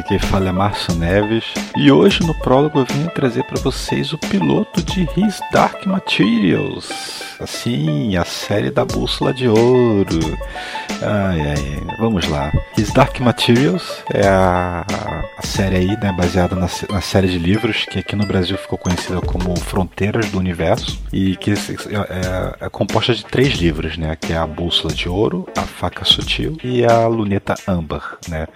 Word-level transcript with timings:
Aqui 0.00 0.08
quem 0.08 0.18
fala 0.18 0.48
é 0.48 0.52
Márcio 0.52 0.94
Neves 0.94 1.44
e 1.76 1.92
hoje 1.92 2.22
no 2.22 2.32
prólogo 2.32 2.78
eu 2.78 2.84
vim 2.86 3.06
trazer 3.08 3.44
para 3.44 3.60
vocês 3.60 4.14
o 4.14 4.18
piloto 4.18 4.82
de 4.82 5.02
His 5.02 5.40
Dark 5.52 5.84
Materials. 5.84 7.22
Assim, 7.38 8.16
a 8.16 8.24
série 8.24 8.70
da 8.70 8.84
Bússola 8.84 9.32
de 9.32 9.46
Ouro. 9.46 10.38
Ai, 11.02 11.40
ai, 11.40 11.96
vamos 11.98 12.26
lá. 12.28 12.50
His 12.78 12.90
Dark 12.92 13.18
Materials 13.20 14.02
é 14.12 14.26
a, 14.26 14.86
a 15.36 15.46
série 15.46 15.76
aí, 15.76 15.96
né, 15.98 16.12
baseada 16.12 16.54
na, 16.54 16.68
na, 16.88 17.00
série 17.00 17.28
de 17.28 17.38
livros 17.38 17.84
que 17.84 17.98
aqui 17.98 18.16
no 18.16 18.26
Brasil 18.26 18.56
ficou 18.56 18.78
conhecida 18.78 19.20
como 19.20 19.58
Fronteiras 19.58 20.30
do 20.30 20.38
Universo 20.38 20.98
e 21.12 21.36
que 21.36 21.50
é, 21.50 21.54
é, 21.54 22.66
é 22.66 22.68
composta 22.70 23.14
de 23.14 23.24
três 23.24 23.54
livros, 23.54 23.98
né, 23.98 24.16
que 24.18 24.32
é 24.32 24.36
a 24.36 24.46
Bússola 24.46 24.94
de 24.94 25.08
Ouro, 25.08 25.46
a 25.56 25.62
Faca 25.62 26.04
Sutil 26.04 26.56
e 26.64 26.84
a 26.84 27.06
Luneta 27.06 27.54
Âmbar, 27.68 28.16
né. 28.28 28.46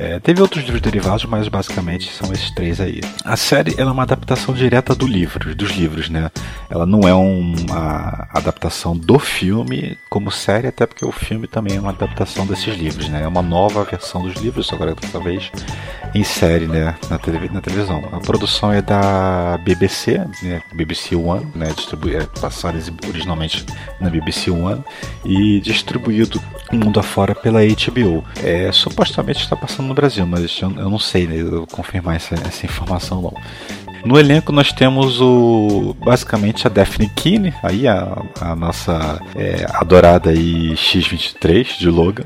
É, 0.00 0.18
teve 0.18 0.40
outros 0.40 0.64
livros 0.64 0.80
derivados, 0.80 1.26
mas 1.26 1.46
basicamente 1.46 2.10
são 2.10 2.32
esses 2.32 2.50
três 2.52 2.80
aí. 2.80 3.02
A 3.22 3.36
série 3.36 3.74
é 3.78 3.84
uma 3.84 4.02
adaptação 4.02 4.54
direta 4.54 4.94
do 4.94 5.06
livro, 5.06 5.54
dos 5.54 5.72
livros, 5.72 6.08
né? 6.08 6.30
Ela 6.70 6.86
não 6.86 7.00
é 7.06 7.12
uma 7.12 8.26
adaptação 8.32 8.96
do 8.96 9.18
filme 9.18 9.98
como 10.08 10.30
série, 10.30 10.68
até 10.68 10.86
porque 10.86 11.04
o 11.04 11.12
filme 11.12 11.46
também 11.46 11.76
é 11.76 11.80
uma 11.80 11.90
adaptação 11.90 12.46
desses 12.46 12.74
livros, 12.74 13.10
né? 13.10 13.24
É 13.24 13.28
uma 13.28 13.42
nova 13.42 13.84
versão 13.84 14.22
dos 14.22 14.40
livros, 14.40 14.72
agora 14.72 14.96
talvez 15.12 15.52
em 16.14 16.24
série, 16.24 16.66
né? 16.66 16.96
Na, 17.10 17.18
telev 17.18 17.52
na 17.52 17.60
televisão. 17.60 18.02
A 18.10 18.20
produção 18.20 18.72
é 18.72 18.80
da 18.80 19.58
BBC, 19.58 20.18
né? 20.42 20.62
BBC 20.72 21.14
One, 21.14 21.46
né? 21.54 21.74
Distribu 21.76 22.08
é, 22.08 22.24
passado 22.40 22.78
originalmente 23.06 23.66
na 24.00 24.08
BBC 24.08 24.50
One 24.50 24.82
e 25.26 25.60
distribuído 25.60 26.40
mundo 26.72 27.00
afora 27.00 27.34
pela 27.34 27.60
HBO. 27.60 28.24
É, 28.42 28.70
supostamente 28.72 29.42
está 29.42 29.56
passando 29.56 29.89
no 29.90 29.94
Brasil, 29.94 30.26
mas 30.26 30.58
eu, 30.60 30.70
eu 30.70 30.88
não 30.88 30.98
sei 30.98 31.26
né, 31.26 31.36
eu 31.36 31.66
confirmar 31.66 32.16
essa, 32.16 32.34
essa 32.34 32.64
informação 32.64 33.20
não. 33.20 33.34
No 34.04 34.18
elenco 34.18 34.50
nós 34.50 34.72
temos 34.72 35.20
o 35.20 35.94
basicamente 36.02 36.66
a 36.66 36.70
Daphne 36.70 37.10
Keane, 37.10 37.52
aí 37.62 37.86
a, 37.86 38.16
a 38.40 38.56
nossa 38.56 39.20
é, 39.36 39.66
adorada 39.74 40.30
aí 40.30 40.72
X23 40.72 41.78
de 41.78 41.90
Logan. 41.90 42.24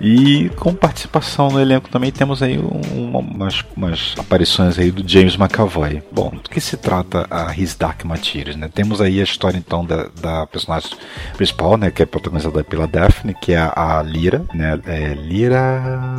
E 0.00 0.50
com 0.56 0.74
participação 0.74 1.48
no 1.48 1.60
elenco 1.60 1.88
também 1.88 2.10
temos 2.10 2.42
aí 2.42 2.58
um, 2.58 3.16
umas, 3.16 3.64
umas, 3.76 4.14
aparições 4.18 4.78
aí 4.78 4.90
do 4.90 5.06
James 5.08 5.36
McAvoy. 5.36 6.02
Bom, 6.10 6.30
do 6.30 6.50
que 6.50 6.60
se 6.60 6.76
trata 6.76 7.26
a 7.30 7.54
His 7.56 7.74
Dark 7.74 8.04
Materials, 8.04 8.56
né? 8.56 8.68
Temos 8.72 9.00
aí 9.00 9.20
a 9.20 9.24
história 9.24 9.56
então 9.56 9.84
da, 9.84 10.08
da 10.20 10.46
personagem 10.46 10.90
principal, 11.36 11.76
né? 11.76 11.90
Que 11.90 12.02
é 12.02 12.06
protagonizada 12.06 12.64
pela 12.64 12.86
Daphne, 12.86 13.34
que 13.34 13.52
é 13.52 13.58
a, 13.58 14.02
Lyra, 14.02 14.44
né? 14.52 14.78
É 14.86 15.14
Lyra... 15.14 16.14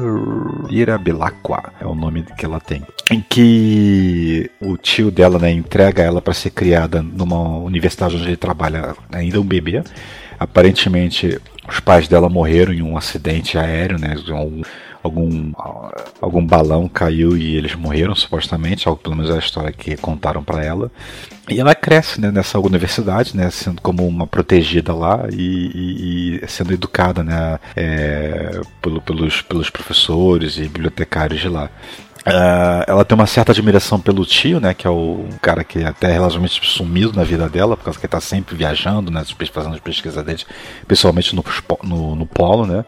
Belacqua 0.97 1.73
é 1.79 1.85
o 1.85 1.93
nome 1.93 2.23
que 2.37 2.45
ela 2.45 2.59
tem. 2.59 2.81
Em 3.11 3.21
que 3.21 4.49
o 4.61 4.77
tio 4.77 5.11
dela, 5.11 5.37
né? 5.37 5.51
Entrega 5.51 6.01
ela 6.01 6.21
para 6.21 6.33
ser 6.33 6.51
criada 6.51 7.01
numa 7.01 7.57
universidade 7.59 8.15
onde 8.15 8.25
ele 8.25 8.37
trabalha 8.37 8.95
ainda 9.11 9.39
um 9.39 9.43
bebê. 9.43 9.83
Aparentemente 10.39 11.39
os 11.67 11.79
pais 11.79 12.07
dela 12.07 12.29
morreram 12.29 12.73
em 12.73 12.81
um 12.81 12.97
acidente 12.97 13.57
aéreo, 13.57 13.99
né? 13.99 14.15
Algum, 14.29 14.61
algum, 15.03 15.51
algum 16.21 16.45
balão 16.45 16.87
caiu 16.87 17.37
e 17.37 17.55
eles 17.55 17.75
morreram, 17.75 18.15
supostamente, 18.15 18.87
algo 18.87 19.01
pelo 19.01 19.15
menos 19.15 19.31
é 19.31 19.35
a 19.35 19.39
história 19.39 19.71
que 19.71 19.95
contaram 19.97 20.43
para 20.43 20.63
ela. 20.63 20.91
E 21.49 21.59
ela 21.59 21.75
cresce 21.75 22.19
né, 22.19 22.31
nessa 22.31 22.59
universidade, 22.59 23.37
né, 23.37 23.49
sendo 23.51 23.79
como 23.81 24.07
uma 24.07 24.25
protegida 24.25 24.93
lá 24.93 25.27
e, 25.31 26.39
e, 26.39 26.39
e 26.43 26.47
sendo 26.47 26.73
educada 26.73 27.23
né, 27.23 27.59
é, 27.75 28.61
pelo, 28.81 28.99
pelos, 29.01 29.41
pelos 29.43 29.69
professores 29.69 30.57
e 30.57 30.61
bibliotecários 30.61 31.39
de 31.39 31.49
lá. 31.49 31.69
Uh, 32.27 32.81
ela 32.87 33.05
tem 33.05 33.13
uma 33.15 33.27
certa 33.27 33.51
admiração 33.51 33.99
pelo 33.99 34.25
tio, 34.25 34.59
né? 34.59 34.73
Que 34.73 34.87
é 34.87 34.89
o 34.89 35.25
cara 35.41 35.63
que 35.63 35.79
é 35.79 35.85
até 35.85 36.11
relativamente 36.11 36.59
sumido 36.65 37.13
na 37.15 37.23
vida 37.23 37.47
dela, 37.47 37.77
por 37.77 37.83
causa 37.83 37.99
que 37.99 38.05
ele 38.05 38.11
tá 38.11 38.19
sempre 38.19 38.55
viajando, 38.55 39.11
né? 39.11 39.23
Fazendo 39.53 39.75
as 39.75 39.79
pesquisas 39.79 40.25
dele, 40.25 40.43
pessoalmente 40.87 41.35
no, 41.35 41.43
no, 41.83 42.15
no 42.15 42.25
polo, 42.25 42.65
né? 42.65 42.83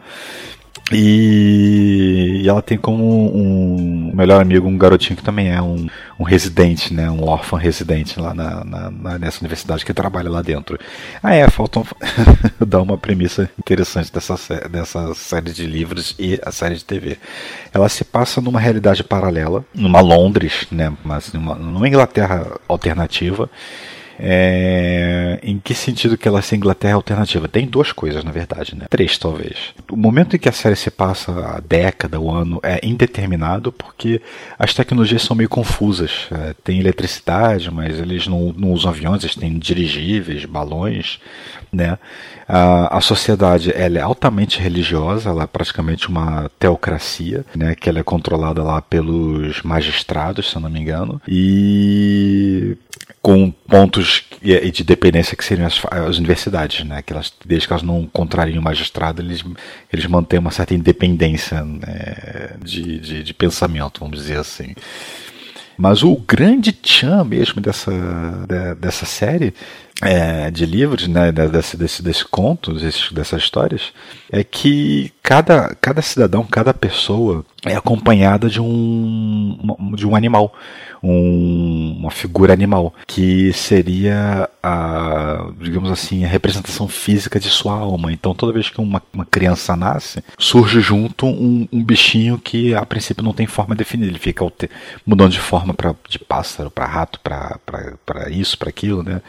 E, 0.92 2.44
ela 2.46 2.62
tem 2.62 2.78
como 2.78 3.04
um 3.04 4.10
melhor 4.14 4.40
amigo 4.40 4.66
um 4.66 4.78
garotinho 4.78 5.16
que 5.16 5.22
também 5.22 5.50
é 5.50 5.60
um, 5.60 5.86
um 6.18 6.24
residente, 6.24 6.94
né? 6.94 7.10
Um 7.10 7.24
órfão 7.24 7.58
residente 7.58 8.18
lá 8.18 8.32
na, 8.32 8.64
na, 8.64 9.18
nessa 9.18 9.40
universidade 9.40 9.84
que 9.84 9.92
trabalha 9.92 10.30
lá 10.30 10.40
dentro. 10.40 10.78
Ah, 11.22 11.34
é, 11.34 11.48
faltam 11.48 11.84
dar 12.66 12.80
uma 12.80 12.96
premissa 12.96 13.50
interessante 13.58 14.10
dessa, 14.12 14.36
dessa 14.68 15.14
série 15.14 15.52
de 15.52 15.66
livros 15.66 16.14
e 16.18 16.40
a 16.42 16.50
série 16.50 16.76
de 16.76 16.84
TV. 16.84 17.18
Ela 17.72 17.88
se 17.88 18.04
passa 18.04 18.40
numa 18.40 18.60
realidade 18.60 19.04
paralela, 19.04 19.64
numa 19.74 20.00
Londres, 20.00 20.66
né? 20.70 20.92
Mas 21.04 21.32
numa, 21.32 21.54
numa 21.54 21.86
Inglaterra 21.86 22.46
alternativa 22.66 23.50
é... 24.18 25.38
Em 25.42 25.58
que 25.58 25.74
sentido 25.74 26.18
que 26.18 26.26
ela 26.26 26.40
é 26.40 26.54
Inglaterra 26.54 26.94
alternativa? 26.94 27.48
Tem 27.48 27.66
duas 27.66 27.92
coisas, 27.92 28.24
na 28.24 28.30
verdade, 28.30 28.74
né? 28.74 28.86
Três, 28.90 29.16
talvez. 29.18 29.74
O 29.90 29.96
momento 29.96 30.36
em 30.36 30.38
que 30.38 30.48
a 30.48 30.52
série 30.52 30.76
se 30.76 30.90
passa, 30.90 31.32
a 31.32 31.60
década, 31.60 32.20
o 32.20 32.30
ano, 32.30 32.60
é 32.62 32.80
indeterminado 32.82 33.70
porque 33.70 34.20
as 34.58 34.74
tecnologias 34.74 35.22
são 35.22 35.36
meio 35.36 35.48
confusas. 35.48 36.28
É, 36.30 36.54
tem 36.64 36.80
eletricidade, 36.80 37.70
mas 37.70 37.98
eles 37.98 38.26
não, 38.26 38.52
não 38.56 38.72
usam 38.72 38.90
aviões, 38.90 39.22
eles 39.22 39.36
têm 39.36 39.58
dirigíveis, 39.58 40.44
balões, 40.44 41.20
né? 41.72 41.98
A, 42.48 42.96
a 42.96 43.00
sociedade 43.00 43.72
ela 43.74 43.98
é 43.98 44.02
altamente 44.02 44.58
religiosa, 44.58 45.30
ela 45.30 45.44
é 45.44 45.46
praticamente 45.46 46.08
uma 46.08 46.50
teocracia, 46.58 47.44
né? 47.54 47.74
Que 47.74 47.88
ela 47.88 47.98
é 47.98 48.02
controlada 48.02 48.62
lá 48.62 48.80
pelos 48.80 49.62
magistrados, 49.62 50.50
se 50.50 50.56
eu 50.56 50.62
não 50.62 50.70
me 50.70 50.80
engano. 50.80 51.20
E 51.28 52.76
com 53.20 53.50
pontos 53.50 54.24
de 54.40 54.84
dependência 54.84 55.36
que 55.36 55.44
seriam 55.44 55.66
as, 55.66 55.80
as 55.90 56.18
universidades, 56.18 56.84
né? 56.84 57.02
Que 57.02 57.12
elas, 57.12 57.32
desde 57.44 57.66
que 57.66 57.72
elas 57.72 57.82
não 57.82 58.06
contrariam 58.06 58.60
o 58.60 58.62
magistrado, 58.62 59.20
eles, 59.20 59.44
eles 59.92 60.06
mantêm 60.06 60.38
uma 60.38 60.50
certa 60.50 60.74
independência 60.74 61.62
né? 61.62 62.56
de, 62.62 62.98
de, 63.00 63.22
de 63.22 63.34
pensamento, 63.34 64.00
vamos 64.00 64.18
dizer 64.18 64.38
assim. 64.38 64.74
Mas 65.76 66.02
o 66.02 66.16
grande 66.16 66.72
tchan 66.72 67.22
mesmo 67.24 67.62
dessa, 67.62 67.92
dessa 68.80 69.06
série 69.06 69.54
é, 70.02 70.50
de 70.50 70.64
livros, 70.64 71.08
né, 71.08 71.32
desse, 71.32 71.76
desse, 71.76 72.02
desse 72.02 72.24
desse, 72.74 73.12
dessas 73.12 73.42
histórias, 73.42 73.92
é 74.30 74.44
que 74.44 75.12
cada, 75.22 75.74
cada 75.80 76.00
cidadão, 76.02 76.44
cada 76.44 76.72
pessoa 76.72 77.44
é 77.64 77.74
acompanhada 77.74 78.48
de 78.48 78.60
um, 78.60 79.76
de 79.94 80.06
um 80.06 80.14
animal. 80.14 80.54
um, 81.02 81.96
uma 81.98 82.10
figura 82.10 82.52
animal, 82.52 82.92
que 83.06 83.52
seria 83.52 84.48
a, 84.62 85.50
digamos 85.60 85.90
assim, 85.90 86.24
a 86.24 86.28
representação 86.28 86.88
física 86.88 87.38
de 87.38 87.48
sua 87.48 87.74
alma. 87.74 88.12
Então, 88.12 88.34
toda 88.34 88.52
vez 88.52 88.68
que 88.68 88.80
uma, 88.80 89.02
uma 89.12 89.24
criança 89.24 89.76
nasce, 89.76 90.22
surge 90.38 90.80
junto 90.80 91.26
um, 91.26 91.68
um, 91.72 91.82
bichinho 91.84 92.38
que 92.38 92.74
a 92.74 92.84
princípio 92.84 93.24
não 93.24 93.32
tem 93.32 93.46
forma 93.46 93.74
definida, 93.74 94.10
ele 94.10 94.18
fica 94.18 94.44
mudando 95.06 95.32
de 95.32 95.40
forma 95.40 95.74
pra, 95.74 95.94
de 96.08 96.18
pássaro 96.18 96.70
para 96.70 96.86
rato, 96.86 97.20
para 97.20 98.30
isso, 98.30 98.58
para 98.58 98.68
aquilo, 98.68 99.02
né? 99.02 99.20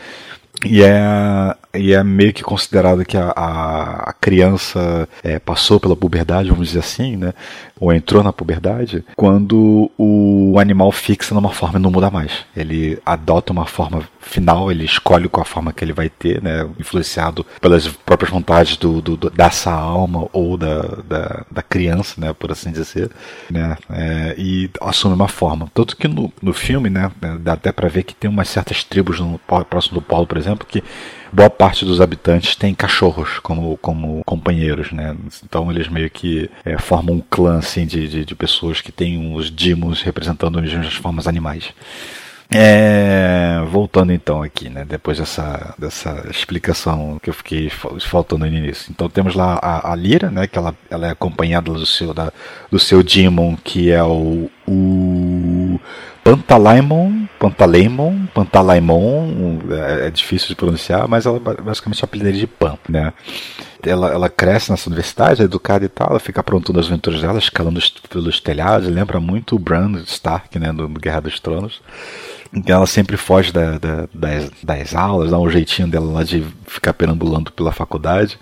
E 0.66 0.84
é, 0.84 1.56
e 1.74 1.94
é 1.94 2.04
meio 2.04 2.34
que 2.34 2.44
considerado 2.44 3.06
que 3.06 3.16
a, 3.16 3.30
a, 3.30 4.10
a 4.10 4.14
criança 4.14 5.08
é, 5.24 5.40
passou 5.40 5.80
pela 5.80 5.96
puberdade, 5.96 6.50
vamos 6.50 6.68
dizer 6.68 6.80
assim, 6.80 7.16
né? 7.16 7.34
Ou 7.80 7.94
entrou 7.94 8.24
na 8.24 8.34
puberdade, 8.34 9.04
quando 9.16 9.90
o 9.98 10.58
animal 10.60 10.92
fixa 10.92 11.34
numa 11.34 11.52
forma 11.52 11.80
e 11.80 11.82
não 11.82 11.92
muda 11.92 12.12
mais. 12.12 12.32
Ele 12.56 13.00
adota 13.06 13.54
uma 13.54 13.66
forma 13.66 14.04
final, 14.20 14.72
ele 14.72 14.86
escolhe 14.86 15.30
qual 15.30 15.42
a 15.42 15.46
forma 15.46 15.72
que 15.72 15.84
ele 15.84 15.94
vai 15.94 16.10
ter, 16.10 16.42
né? 16.42 16.68
Influenciado 16.80 17.46
pelas 17.62 17.88
próprias 17.88 18.32
vontades 18.32 18.78
do, 18.78 19.02
do, 19.02 19.18
do 19.18 19.30
dessa 19.30 19.72
alma 19.72 20.28
ou 20.34 20.58
da, 20.58 20.82
da, 21.08 21.46
da, 21.50 21.62
criança, 21.62 22.20
né? 22.20 22.34
Por 22.34 22.52
assim 22.52 22.72
dizer, 22.72 23.10
né? 23.50 23.78
É, 23.90 24.36
e 24.38 24.70
assume 24.82 25.16
uma 25.16 25.28
forma. 25.28 25.70
Tanto 25.74 25.96
que 25.96 26.08
no, 26.08 26.32
no 26.42 26.54
filme, 26.54 26.90
né? 26.90 27.12
Dá 27.40 27.54
até 27.54 27.72
para 27.72 27.88
ver 27.88 28.04
que 28.04 28.14
tem 28.14 28.30
umas 28.30 28.50
certas 28.50 28.84
tribos 28.84 29.20
no, 29.20 29.40
próximo 29.70 29.96
do 29.96 30.02
polo, 30.02 30.28
por 30.28 30.38
exemplo, 30.38 30.68
que 30.68 30.84
boa 31.32 31.50
parte 31.50 31.86
dos 31.86 32.02
habitantes 32.02 32.56
tem 32.56 32.74
cachorros 32.74 33.40
como, 33.40 33.78
como 33.78 34.22
companheiros, 34.26 34.92
né? 34.92 35.16
Então 35.44 35.72
eles 35.72 35.88
meio 35.88 36.10
que 36.10 36.50
é, 36.66 36.78
formam 36.78 37.16
um 37.16 37.22
clã 37.22 37.60
assim, 37.60 37.86
de, 37.86 38.08
de, 38.08 38.26
de, 38.26 38.36
pessoas 38.36 38.82
que 38.82 38.92
têm 38.92 39.34
os 39.36 39.52
dimos 39.52 40.02
representando 40.02 40.60
as 40.60 40.94
formas 40.96 41.28
animais. 41.28 41.74
É, 42.52 43.64
voltando 43.70 44.12
então 44.12 44.42
aqui, 44.42 44.72
né, 44.72 44.84
depois 44.84 45.20
dessa, 45.20 45.76
dessa 45.78 46.26
explicação 46.32 47.20
que 47.22 47.30
eu 47.30 47.34
fiquei 47.34 47.70
faltando 47.70 48.44
no 48.44 48.48
início. 48.48 48.90
Então 48.90 49.08
temos 49.08 49.36
lá 49.36 49.60
a, 49.62 49.92
a 49.92 49.96
Lira, 49.96 50.32
né, 50.32 50.48
que 50.48 50.58
ela, 50.58 50.74
ela 50.90 51.08
é 51.08 51.12
acompanhada 51.12 51.72
do 51.72 51.86
seu, 51.86 52.12
da, 52.12 52.34
do 52.72 52.80
seu 52.80 53.04
Demon, 53.04 53.56
que 53.56 53.92
é 53.92 54.04
o, 54.04 54.50
o 54.68 55.09
Pantalaimon, 56.30 57.26
Pantalaimon, 57.40 58.28
Pantalaimon, 58.28 59.60
é, 59.72 60.08
é, 60.08 60.10
difícil 60.12 60.50
de 60.50 60.56
pronunciar, 60.56 61.08
mas 61.08 61.26
ela 61.26 61.40
basicamente 61.40 62.04
é 62.04 62.06
apelido 62.06 62.32
de 62.34 62.46
Pan, 62.46 62.78
né? 62.88 63.12
Ela, 63.82 64.12
ela 64.12 64.30
cresce 64.30 64.70
nessa 64.70 64.90
universidade, 64.90 65.42
é 65.42 65.46
educada 65.46 65.86
e 65.86 65.90
tal, 65.90 66.12
ela 66.12 66.20
fica 66.20 66.42
aprontando 66.42 66.80
as 66.80 66.86
aventuras 66.86 67.22
dela, 67.22 67.40
escalando 67.40 67.80
pelos 68.10 68.40
telhados, 68.40 68.88
lembra 68.88 69.20
muito 69.20 69.56
o 69.56 69.60
Bran 69.60 69.94
Stark, 70.06 70.60
né, 70.60 70.72
do 70.72 70.88
Guerra 70.88 71.22
dos 71.22 71.40
Tronos. 71.40 71.82
Ela 72.66 72.86
sempre 72.86 73.18
foge 73.18 73.52
da, 73.52 73.80
da, 73.80 74.08
das, 74.14 74.52
das 74.62 74.94
aulas, 74.94 75.32
dá 75.32 75.40
um 75.40 75.50
jeitinho 75.50 75.88
dela 75.88 76.12
lá 76.12 76.24
de 76.24 76.46
ficar 76.68 76.94
perambulando 76.94 77.52
pela 77.52 77.72
faculdade. 77.72 78.38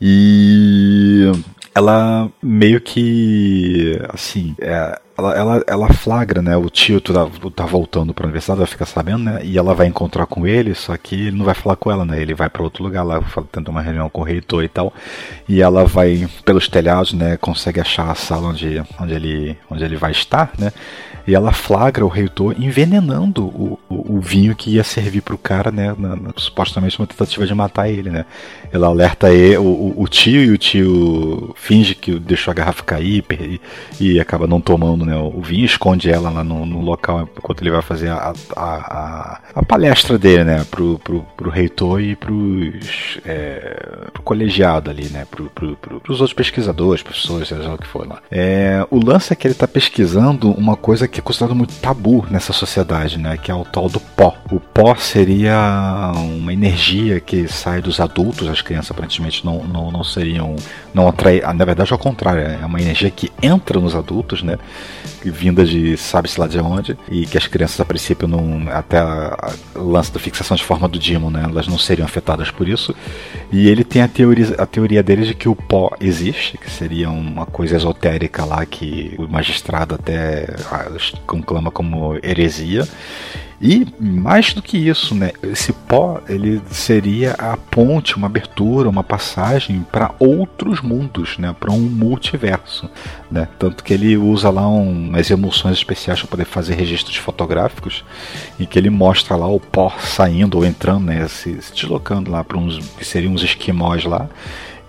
E 0.00 1.30
ela 1.74 2.30
meio 2.42 2.80
que 2.80 4.00
assim 4.08 4.54
é, 4.58 4.98
ela, 5.20 5.34
ela, 5.34 5.64
ela, 5.66 5.92
flagra 5.92 6.40
né 6.40 6.56
o 6.56 6.68
tio 6.70 7.00
tá, 7.00 7.28
tá 7.54 7.66
voltando 7.66 8.14
para 8.14 8.24
a 8.24 8.26
universidade 8.26 8.60
ela 8.60 8.66
fica 8.66 8.86
sabendo 8.86 9.24
né 9.24 9.40
e 9.44 9.58
ela 9.58 9.74
vai 9.74 9.86
encontrar 9.86 10.26
com 10.26 10.46
ele 10.46 10.74
só 10.74 10.96
que 10.96 11.14
ele 11.14 11.36
não 11.36 11.44
vai 11.44 11.54
falar 11.54 11.76
com 11.76 11.90
ela 11.90 12.04
né 12.04 12.20
ele 12.20 12.34
vai 12.34 12.48
para 12.48 12.62
outro 12.62 12.82
lugar 12.82 13.02
lá 13.02 13.22
tenta 13.52 13.70
uma 13.70 13.82
reunião 13.82 14.08
com 14.08 14.22
o 14.22 14.24
reitor 14.24 14.64
e 14.64 14.68
tal 14.68 14.92
e 15.48 15.60
ela 15.60 15.84
vai 15.84 16.28
pelos 16.44 16.68
telhados 16.68 17.12
né 17.12 17.36
consegue 17.36 17.80
achar 17.80 18.10
a 18.10 18.14
sala 18.14 18.48
onde, 18.48 18.82
onde 18.98 19.14
ele 19.14 19.56
onde 19.70 19.84
ele 19.84 19.96
vai 19.96 20.12
estar 20.12 20.50
né 20.58 20.72
e 21.26 21.34
ela 21.34 21.52
flagra 21.52 22.04
o 22.04 22.08
reitor 22.08 22.54
envenenando 22.58 23.44
o, 23.44 23.78
o, 23.88 24.16
o 24.16 24.20
vinho 24.20 24.54
que 24.54 24.70
ia 24.70 24.84
servir 24.84 25.20
para 25.20 25.34
o 25.34 25.38
cara, 25.38 25.70
né? 25.70 25.94
Na, 25.96 26.16
na, 26.16 26.32
supostamente 26.36 26.98
uma 26.98 27.06
tentativa 27.06 27.46
de 27.46 27.54
matar 27.54 27.88
ele, 27.88 28.10
né? 28.10 28.24
Ela 28.72 28.88
alerta 28.88 29.32
ele, 29.32 29.56
o, 29.58 29.94
o, 29.96 30.08
tio 30.08 30.42
e 30.42 30.50
o 30.50 30.58
tio 30.58 31.54
finge 31.56 31.94
que 31.94 32.18
deixou 32.18 32.50
a 32.50 32.54
garrafa 32.54 32.82
cair 32.82 33.24
e, 33.30 33.60
e 34.00 34.20
acaba 34.20 34.46
não 34.46 34.60
tomando 34.60 35.04
né, 35.04 35.09
o 35.16 35.40
vinho, 35.40 35.64
esconde 35.64 36.10
ela 36.10 36.30
lá 36.30 36.44
no, 36.44 36.64
no 36.66 36.80
local 36.80 37.28
enquanto 37.36 37.62
ele 37.62 37.70
vai 37.70 37.82
fazer 37.82 38.08
a, 38.08 38.32
a, 38.56 38.64
a, 38.64 39.40
a, 39.54 39.62
palestra 39.64 40.18
dele, 40.18 40.44
né? 40.44 40.66
Pro, 40.70 40.98
pro, 40.98 41.22
pro 41.36 41.50
reitor 41.50 42.00
e 42.00 42.16
pros, 42.16 43.18
é, 43.24 44.08
pro 44.12 44.22
colegiado 44.22 44.90
ali, 44.90 45.08
né? 45.08 45.26
Pro, 45.30 45.50
pro, 45.50 45.76
pro, 45.76 46.00
pros 46.00 46.20
outros 46.20 46.34
pesquisadores, 46.34 47.02
professores, 47.02 47.48
seja 47.48 47.72
o 47.72 47.78
que 47.78 47.86
for 47.86 48.06
lá. 48.06 48.20
É, 48.30 48.86
o 48.90 49.04
lance 49.04 49.32
é 49.32 49.36
que 49.36 49.46
ele 49.46 49.54
está 49.54 49.66
pesquisando 49.68 50.50
uma 50.52 50.76
coisa 50.76 51.06
que 51.08 51.20
é 51.20 51.22
considerado 51.22 51.56
muito 51.56 51.74
tabu 51.74 52.26
nessa 52.30 52.52
sociedade, 52.52 53.18
né? 53.18 53.36
Que 53.36 53.50
é 53.50 53.54
o 53.54 53.64
tal 53.64 53.88
do 53.88 54.00
pó. 54.00 54.36
O 54.50 54.60
pó 54.60 54.94
seria 54.94 56.12
uma 56.16 56.52
energia 56.52 57.20
que 57.20 57.48
sai 57.48 57.80
dos 57.80 58.00
adultos, 58.00 58.48
as 58.48 58.62
crianças 58.62 58.90
aparentemente 58.90 59.44
não, 59.44 59.64
não, 59.64 59.90
não 59.90 60.04
seriam. 60.04 60.56
não 60.92 61.08
atrai, 61.08 61.40
Na 61.40 61.64
verdade, 61.64 61.92
ao 61.92 61.98
contrário, 61.98 62.42
é 62.42 62.64
uma 62.64 62.80
energia 62.80 63.10
que 63.10 63.30
entra 63.42 63.80
nos 63.80 63.94
adultos, 63.94 64.42
né? 64.42 64.58
Vinda 65.24 65.64
de 65.64 65.96
sabe-se 65.96 66.40
lá 66.40 66.46
de 66.46 66.58
onde, 66.58 66.96
e 67.10 67.26
que 67.26 67.36
as 67.36 67.46
crianças 67.46 67.80
a 67.80 67.84
princípio 67.84 68.26
não. 68.26 68.68
até 68.70 68.98
a, 68.98 69.52
a 69.76 69.78
lance 69.78 70.12
da 70.12 70.18
fixação 70.18 70.56
de 70.56 70.64
forma 70.64 70.88
do 70.88 70.98
Demon, 70.98 71.30
né? 71.30 71.44
Elas 71.44 71.66
não 71.66 71.78
seriam 71.78 72.06
afetadas 72.06 72.50
por 72.50 72.68
isso. 72.68 72.94
E 73.52 73.68
ele 73.68 73.84
tem 73.84 74.02
a 74.02 74.08
teoria, 74.08 74.54
a 74.58 74.66
teoria 74.66 75.02
dele 75.02 75.26
de 75.26 75.34
que 75.34 75.48
o 75.48 75.54
pó 75.54 75.90
existe, 76.00 76.56
que 76.58 76.70
seria 76.70 77.10
uma 77.10 77.46
coisa 77.46 77.76
esotérica 77.76 78.44
lá 78.44 78.64
que 78.64 79.14
o 79.18 79.28
magistrado 79.28 79.94
até 79.94 80.46
conclama 81.26 81.70
como 81.70 82.18
heresia. 82.22 82.86
E 83.62 83.86
mais 84.00 84.54
do 84.54 84.62
que 84.62 84.78
isso, 84.78 85.14
né, 85.14 85.32
esse 85.42 85.70
pó 85.70 86.22
ele 86.26 86.62
seria 86.70 87.32
a 87.32 87.58
ponte, 87.58 88.16
uma 88.16 88.26
abertura, 88.26 88.88
uma 88.88 89.04
passagem 89.04 89.84
para 89.92 90.14
outros 90.18 90.80
mundos, 90.80 91.36
né, 91.36 91.54
para 91.60 91.70
um 91.70 91.80
multiverso, 91.80 92.88
né? 93.30 93.46
Tanto 93.58 93.84
que 93.84 93.92
ele 93.92 94.16
usa 94.16 94.48
lá 94.48 94.66
um, 94.66 95.08
umas 95.08 95.30
emulsões 95.30 95.76
especiais 95.76 96.20
para 96.20 96.30
poder 96.30 96.46
fazer 96.46 96.74
registros 96.74 97.16
fotográficos 97.16 98.02
e 98.58 98.64
que 98.64 98.78
ele 98.78 98.88
mostra 98.88 99.36
lá 99.36 99.46
o 99.46 99.60
pó 99.60 99.94
saindo 100.00 100.56
ou 100.56 100.64
entrando, 100.64 101.04
né, 101.04 101.28
se, 101.28 101.60
se 101.60 101.74
deslocando 101.74 102.30
lá 102.30 102.42
para 102.42 102.56
uns 102.56 102.78
que 102.96 103.04
seriam 103.04 103.34
uns 103.34 103.42
esquimós 103.42 104.04
lá. 104.04 104.26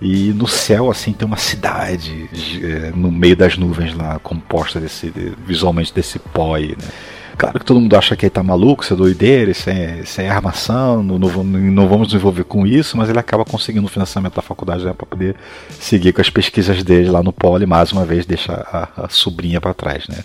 E 0.01 0.31
no 0.33 0.47
céu, 0.47 0.89
assim, 0.89 1.11
tem 1.11 1.27
uma 1.27 1.37
cidade 1.37 2.29
é, 2.63 2.91
no 2.95 3.11
meio 3.11 3.35
das 3.35 3.57
nuvens 3.57 3.93
lá, 3.93 4.17
composta 4.17 4.79
desse, 4.79 5.13
visualmente 5.45 5.93
desse 5.93 6.17
pó 6.17 6.55
aí, 6.55 6.69
né? 6.69 6.87
Claro 7.37 7.59
que 7.59 7.65
todo 7.65 7.79
mundo 7.79 7.95
acha 7.95 8.15
que 8.15 8.25
ele 8.25 8.31
tá 8.31 8.43
maluco, 8.43 8.83
isso 8.83 8.93
é 8.93 8.97
doideira, 8.97 9.51
isso 9.51 9.69
é, 9.69 9.99
isso 10.01 10.21
é 10.21 10.29
armação, 10.29 11.01
não, 11.01 11.17
não, 11.17 11.43
não 11.43 11.87
vamos 11.87 12.07
nos 12.07 12.13
envolver 12.13 12.43
com 12.43 12.65
isso, 12.67 12.97
mas 12.97 13.09
ele 13.09 13.19
acaba 13.19 13.43
conseguindo 13.43 13.85
o 13.85 13.89
financiamento 13.89 14.35
da 14.35 14.41
faculdade 14.41 14.85
né, 14.85 14.93
para 14.93 15.05
poder 15.05 15.35
seguir 15.69 16.13
com 16.13 16.21
as 16.21 16.29
pesquisas 16.29 16.83
dele 16.83 17.09
lá 17.09 17.23
no 17.23 17.33
Poli, 17.33 17.65
mais 17.65 17.91
uma 17.91 18.05
vez 18.05 18.25
deixa 18.25 18.53
a, 18.53 19.05
a 19.05 19.09
sobrinha 19.09 19.59
para 19.59 19.73
trás, 19.73 20.07
né? 20.07 20.19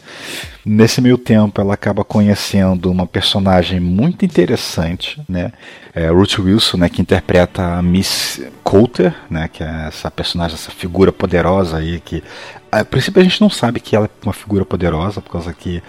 Nesse 0.64 1.00
meio 1.00 1.16
tempo, 1.16 1.60
ela 1.60 1.74
acaba 1.74 2.02
conhecendo 2.02 2.90
uma 2.90 3.06
personagem 3.06 3.78
muito 3.78 4.24
interessante, 4.24 5.20
né? 5.28 5.52
É 5.94 6.08
Ruth 6.08 6.40
Wilson, 6.40 6.76
né, 6.76 6.88
que 6.88 7.00
interpreta 7.00 7.62
a 7.62 7.82
Miss 7.82 8.42
Coulter, 8.62 9.14
né, 9.30 9.48
que 9.50 9.62
é 9.62 9.86
essa 9.86 10.10
personagem, 10.10 10.54
essa 10.54 10.70
figura 10.70 11.10
poderosa 11.10 11.78
aí 11.78 12.00
que 12.00 12.22
a 12.70 12.84
princípio 12.84 13.20
a 13.20 13.24
gente 13.24 13.40
não 13.40 13.50
sabe 13.50 13.80
que 13.80 13.94
ela 13.94 14.06
é 14.06 14.10
uma 14.24 14.32
figura 14.32 14.64
poderosa, 14.64 15.20
por 15.20 15.30
causa 15.30 15.52
que 15.52 15.82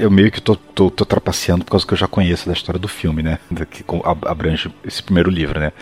eu 0.00 0.10
meio 0.10 0.30
que 0.30 0.40
tô, 0.40 0.56
tô, 0.56 0.90
tô 0.90 1.04
trapaceando 1.04 1.64
por 1.64 1.72
causa 1.72 1.86
que 1.86 1.92
eu 1.92 1.98
já 1.98 2.06
conheço 2.08 2.46
da 2.46 2.52
história 2.52 2.78
do 2.78 2.88
filme, 2.88 3.22
né? 3.22 3.38
Que 3.70 3.84
abrange 4.26 4.72
esse 4.84 5.02
primeiro 5.02 5.30
livro, 5.30 5.60
né? 5.60 5.72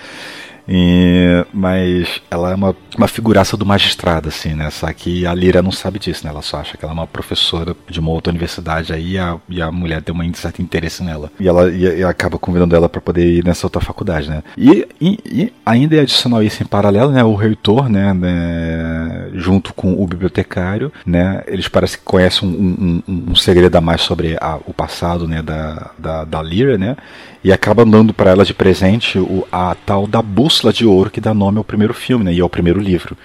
E, 0.69 1.45
mas 1.53 2.21
ela 2.31 2.51
é 2.51 2.55
uma, 2.55 2.77
uma 2.97 3.09
figuraça 3.09 3.57
do 3.57 3.65
magistrado, 3.65 4.29
assim, 4.29 4.55
né? 4.55 4.69
Só 4.71 4.93
que 4.93 5.27
a 5.27 5.33
Lira 5.33 5.63
não 5.63 5.73
sabe 5.73 5.99
disso, 5.99 6.25
né? 6.25 6.31
Ela 6.31 6.43
só 6.43 6.59
acha 6.59 6.77
que 6.77 6.85
ela 6.85 6.93
é 6.93 6.95
uma 6.95 7.07
professora 7.07 7.75
de 7.89 7.99
uma 7.99 8.11
outra 8.11 8.31
universidade 8.31 8.93
aí 8.93 9.13
e 9.13 9.19
a, 9.19 9.39
e 9.49 9.63
a 9.63 9.73
mulher 9.73 10.03
tem 10.03 10.15
um 10.15 10.35
certo 10.35 10.61
interesse 10.61 11.03
nela. 11.03 11.31
E 11.41 11.49
ela 11.49 11.71
e, 11.71 12.01
e 12.01 12.05
acaba 12.05 12.39
convidando 12.39 12.77
ela 12.77 12.89
para 12.89 13.01
poder 13.01 13.27
ir 13.27 13.45
nessa 13.45 13.67
outra 13.67 13.81
faculdade, 13.81 14.29
né? 14.29 14.43
E, 14.57 14.87
e, 15.01 15.53
ainda 15.65 15.97
é 15.97 16.01
adicional 16.01 16.43
isso 16.43 16.63
em 16.63 16.67
paralelo, 16.67 17.13
né? 17.13 17.25
O 17.25 17.35
reitor, 17.35 17.89
né? 17.89 18.13
né 18.13 19.31
junto 19.35 19.73
com 19.73 19.95
o 19.95 20.07
bibliotecário, 20.07 20.93
né? 21.07 21.43
Eles 21.47 21.69
parecem 21.69 21.99
que 21.99 22.05
conhecem 22.05 22.47
um, 22.47 23.03
um, 23.09 23.31
um 23.31 23.35
segredo 23.35 23.75
a 23.77 23.81
mais 23.81 24.03
sobre 24.03 24.37
a, 24.39 24.59
o 24.67 24.75
passado, 24.75 25.27
né? 25.27 25.41
Da, 25.41 25.91
da, 25.99 26.25
da 26.25 26.43
Lyra, 26.43 26.77
né? 26.77 26.97
E 27.43 27.53
acaba 27.53 27.85
dando 27.85 28.13
para 28.13 28.31
ela 28.31 28.45
de 28.45 28.53
presente 28.53 29.19
o, 29.19 29.47
a 29.51 29.75
tal 29.75 30.07
da 30.07 30.21
bússola 30.21 30.49
Bússola 30.49 30.73
de 30.73 30.87
Ouro 30.87 31.11
que 31.11 31.21
dá 31.21 31.35
nome 31.35 31.59
ao 31.59 31.65
primeiro 31.65 31.95
filme, 31.95 32.25
né? 32.25 32.33
E 32.33 32.41
ao 32.41 32.49
primeiro 32.49 32.81
livro 32.81 33.17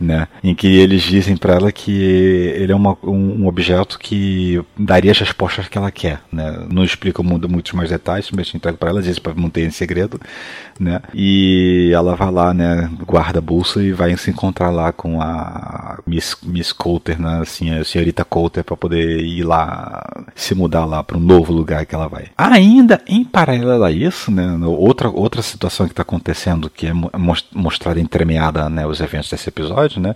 né? 0.00 0.26
Em 0.42 0.54
que 0.54 0.66
eles 0.66 1.02
dizem 1.02 1.36
para 1.36 1.54
ela 1.54 1.70
que 1.70 1.92
ele 1.92 2.72
é 2.72 2.74
uma, 2.74 2.96
um, 3.02 3.42
um, 3.42 3.46
objeto 3.46 3.98
que 3.98 4.60
daria 4.76 5.10
as 5.10 5.18
respostas 5.18 5.68
que 5.68 5.76
ela 5.76 5.90
quer, 5.90 6.22
né? 6.32 6.66
Não 6.70 6.82
explicam 6.82 7.22
muito, 7.22 7.48
muitos 7.48 7.72
mais 7.72 7.90
detalhes, 7.90 8.30
mas 8.30 8.52
entrega 8.54 8.78
para 8.78 8.88
ela, 8.88 9.02
diz 9.02 9.18
para 9.18 9.34
manter 9.34 9.66
em 9.66 9.70
segredo, 9.70 10.18
né? 10.78 11.02
E 11.12 11.90
ela 11.92 12.16
vai 12.16 12.30
lá, 12.30 12.54
né? 12.54 12.90
Guarda 13.06 13.40
a 13.40 13.42
bolsa 13.42 13.82
e 13.82 13.92
vai 13.92 14.16
se 14.16 14.30
encontrar 14.30 14.70
lá 14.70 14.90
com 14.90 15.20
a 15.20 15.98
Miss, 16.06 16.36
Miss 16.42 16.72
Coulter, 16.72 17.20
né? 17.20 17.40
Assim, 17.42 17.70
a 17.70 17.84
senhorita 17.84 18.24
Coulter 18.24 18.64
para 18.64 18.76
poder 18.76 19.20
ir 19.20 19.42
lá 19.42 20.24
se 20.34 20.54
mudar 20.54 20.86
lá 20.86 21.04
para 21.04 21.18
um 21.18 21.20
novo 21.20 21.52
lugar 21.52 21.84
que 21.84 21.94
ela 21.94 22.08
vai. 22.08 22.28
Ainda 22.38 23.02
em 23.06 23.22
paralelo 23.60 23.84
a 23.84 23.92
isso, 23.92 24.30
né? 24.30 24.56
Outra 24.64 25.08
outra 25.08 25.42
situação 25.42 25.86
que 25.86 25.92
está 25.92 26.02
acontecendo 26.02 26.70
que 26.70 26.86
é 26.86 26.92
mostrada 27.52 28.00
entremeada, 28.00 28.68
né? 28.68 28.86
Os 28.86 29.00
eventos 29.00 29.30
desse 29.30 29.48
episódio 29.48 30.00
né? 30.00 30.14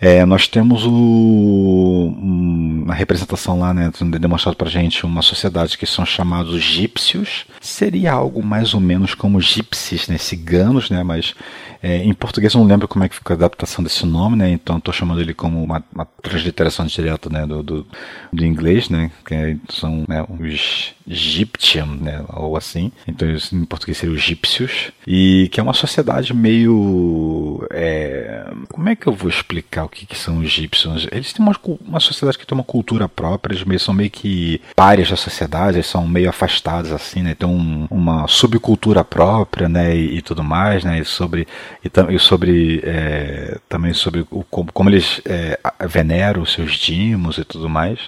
É, 0.00 0.24
nós 0.24 0.46
temos 0.46 0.84
o, 0.86 2.14
uma 2.16 2.94
representação 2.94 3.58
lá, 3.58 3.74
né, 3.74 3.90
demonstrado 4.20 4.56
pra 4.56 4.70
gente 4.70 5.04
uma 5.04 5.22
sociedade 5.22 5.76
que 5.76 5.86
são 5.86 6.06
chamados 6.06 6.54
egípcios. 6.54 7.46
Seria 7.60 8.12
algo 8.12 8.40
mais 8.40 8.74
ou 8.74 8.80
menos 8.80 9.12
como 9.14 9.40
gipsies, 9.40 10.06
né, 10.06 10.16
ciganos, 10.16 10.88
né, 10.88 11.02
mas 11.02 11.34
é, 11.82 11.96
em 12.04 12.14
português 12.14 12.54
eu 12.54 12.60
não 12.60 12.68
lembro 12.68 12.86
como 12.86 13.04
é 13.04 13.08
que 13.08 13.16
ficou 13.16 13.34
a 13.34 13.36
adaptação 13.36 13.82
desse 13.82 14.06
nome, 14.06 14.36
né, 14.36 14.48
então 14.50 14.78
estou 14.78 14.94
chamando 14.94 15.20
ele 15.20 15.34
como 15.34 15.64
uma, 15.64 15.82
uma 15.92 16.06
transliteração 16.22 16.86
direta, 16.86 17.28
né, 17.28 17.44
do, 17.44 17.60
do, 17.64 17.86
do 18.32 18.44
inglês, 18.44 18.88
né, 18.88 19.10
que 19.24 19.58
são 19.68 20.04
né, 20.06 20.24
os 20.28 20.94
Egyptian, 21.08 21.86
né, 21.86 22.24
ou 22.28 22.56
assim. 22.56 22.92
Então 23.06 23.28
em 23.52 23.64
português 23.64 23.98
seria 23.98 24.14
os 24.14 24.22
egípcios. 24.22 24.92
E 25.06 25.48
que 25.50 25.60
é 25.60 25.62
uma 25.62 25.72
sociedade 25.72 26.34
meio... 26.34 27.66
É, 27.70 28.46
como 28.68 28.88
é 28.88 28.96
que 28.96 29.06
eu 29.06 29.12
vou 29.12 29.28
explicar 29.28 29.84
o 29.84 29.88
que, 29.88 30.06
que 30.06 30.16
são 30.16 30.38
os 30.38 30.44
egípcios? 30.44 31.08
Eles 31.10 31.32
têm 31.32 31.44
uma, 31.44 31.56
uma 31.86 32.00
sociedade 32.00 32.38
que 32.38 32.46
tem 32.46 32.56
uma 32.56 32.64
cultura 32.64 33.08
própria, 33.08 33.54
eles 33.54 33.64
meio, 33.64 33.80
são 33.80 33.94
meio 33.94 34.10
que 34.10 34.60
páreas 34.76 35.10
da 35.10 35.16
sociedade, 35.16 35.78
eles 35.78 35.86
são 35.86 36.06
meio 36.06 36.28
afastados 36.28 36.92
assim, 36.92 37.22
né? 37.22 37.34
Tem 37.34 37.48
um, 37.48 37.86
uma 37.90 38.26
subcultura 38.28 39.04
própria, 39.04 39.68
né? 39.68 39.96
E, 39.96 40.18
e, 40.18 40.22
tudo 40.22 40.44
mais, 40.44 40.84
né? 40.84 41.00
E 41.00 41.04
sobre, 41.04 41.46
e, 41.84 42.14
e 42.14 42.18
sobre 42.18 42.80
é, 42.84 43.58
também 43.68 43.92
sobre 43.92 44.24
o, 44.30 44.44
como, 44.44 44.72
como 44.72 44.90
eles 44.90 45.20
é, 45.24 45.58
veneram 45.88 46.42
os 46.42 46.52
seus 46.52 46.74
dimos 46.74 47.38
e 47.38 47.44
tudo 47.44 47.68
mais. 47.68 47.98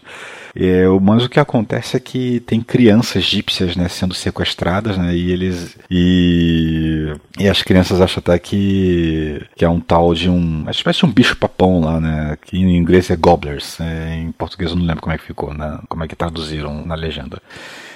É, 0.55 0.87
mas 1.01 1.25
o 1.25 1.29
que 1.29 1.41
acontece 1.41 1.97
é 1.97 2.01
que 2.01 2.41
tem 2.41 2.61
crianças 2.61 3.17
egípcias 3.17 3.77
né, 3.77 3.89
sendo 3.89 4.15
sequestradas, 4.15 4.97
né, 4.99 5.15
e 5.15 5.31
eles. 5.31 5.77
E, 5.91 7.13
e 7.39 7.49
as 7.49 7.63
crianças 7.63 8.01
acham 8.01 8.21
até 8.21 8.39
que, 8.39 9.43
que 9.57 9.65
é 9.65 9.69
um 9.69 9.81
tal 9.81 10.15
de 10.15 10.29
um. 10.29 10.61
Uma 10.63 10.71
espécie 10.71 11.01
de 11.01 11.07
um 11.07 11.13
bicho-papão 11.13 11.81
lá, 11.81 12.01
né? 12.01 12.37
Que 12.43 12.57
em 12.57 12.77
inglês 12.77 13.11
é 13.11 13.17
gobblers. 13.17 13.81
É, 13.81 14.17
em 14.17 14.33
português 14.33 14.71
eu 14.71 14.77
não 14.77 14.85
lembro 14.85 15.03
como 15.03 15.15
é 15.15 15.19
que 15.19 15.25
ficou, 15.25 15.55
né, 15.55 15.79
como 15.89 16.05
é 16.05 16.09
que 16.09 16.17
traduziram 16.17 16.85
na 16.85 16.95
legenda 16.95 17.41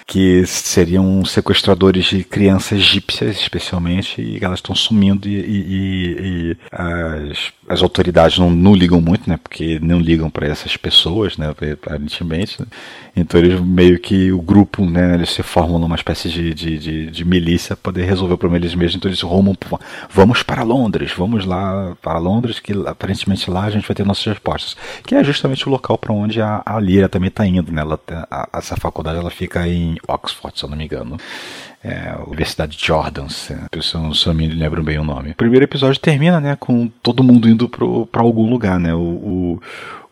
que 0.06 0.44
seriam 0.46 1.24
sequestradores 1.24 2.04
de 2.04 2.24
crianças 2.24 2.78
egípcias, 2.78 3.36
especialmente, 3.36 4.20
e 4.20 4.38
elas 4.42 4.58
estão 4.58 4.74
sumindo 4.74 5.26
e, 5.26 5.34
e, 5.34 6.16
e 6.20 6.56
as, 6.70 7.52
as, 7.66 7.82
autoridades 7.82 8.38
não, 8.38 8.50
não, 8.50 8.74
ligam 8.74 9.00
muito, 9.00 9.28
né? 9.28 9.38
Porque 9.42 9.78
não 9.80 9.98
ligam 9.98 10.28
para 10.28 10.46
essas 10.46 10.76
pessoas, 10.76 11.38
né? 11.38 11.48
Aparentemente. 11.48 12.60
Né? 12.60 12.66
Então 13.16 13.40
eles 13.40 13.58
meio 13.60 13.98
que 13.98 14.30
o 14.30 14.42
grupo, 14.42 14.84
né? 14.84 15.14
Eles 15.14 15.30
se 15.30 15.42
formam 15.42 15.78
numa 15.78 15.96
espécie 15.96 16.28
de, 16.28 16.52
de, 16.52 16.78
de, 16.78 17.10
de 17.10 17.24
milícia 17.24 17.74
para 17.74 17.92
poder 17.92 18.04
resolver 18.04 18.34
o 18.34 18.38
problema 18.38 18.62
eles 18.62 18.74
mesmos. 18.74 18.96
Então 18.96 19.08
eles 19.08 19.22
rumam, 19.22 19.56
vamos 20.10 20.42
para 20.42 20.62
Londres, 20.62 21.12
vamos 21.16 21.46
lá 21.46 21.96
para 22.02 22.18
Londres, 22.18 22.60
que 22.60 22.72
aparentemente 22.86 23.50
lá 23.50 23.64
a 23.64 23.70
gente 23.70 23.86
vai 23.88 23.94
ter 23.94 24.04
nossas 24.04 24.26
respostas. 24.26 24.76
Que 25.02 25.14
é 25.14 25.24
justamente 25.24 25.66
o 25.66 25.70
local 25.70 25.96
para 25.96 26.12
onde 26.12 26.42
a, 26.42 26.62
a 26.64 26.78
Lira 26.78 27.08
também 27.08 27.28
está 27.28 27.46
indo, 27.46 27.72
né? 27.72 27.80
Ela, 27.80 27.98
a, 28.30 28.48
essa 28.58 28.76
faculdade 28.76 29.18
ela 29.18 29.30
fica 29.30 29.66
em 29.66 29.93
Oxford, 30.06 30.58
se 30.58 30.64
eu 30.64 30.70
não 30.70 30.76
me 30.76 30.84
engano. 30.84 31.16
É, 31.84 32.14
Universidade 32.26 32.78
de 32.78 32.86
Jordan, 32.86 33.28
se 33.28 33.54
eu, 33.70 34.14
se 34.14 34.26
eu 34.26 34.32
me 34.32 34.48
lembro 34.48 34.82
bem 34.82 34.98
o 34.98 35.04
nome. 35.04 35.32
O 35.32 35.34
primeiro 35.34 35.66
episódio 35.66 36.00
termina, 36.00 36.40
né, 36.40 36.56
com 36.58 36.88
todo 37.02 37.22
mundo 37.22 37.46
indo 37.46 37.68
para 37.68 38.22
algum 38.22 38.48
lugar, 38.48 38.80
né? 38.80 38.94
O, 38.94 38.98
o, 38.98 39.62